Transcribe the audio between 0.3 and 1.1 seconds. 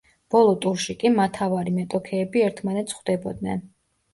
ბოლო ტურში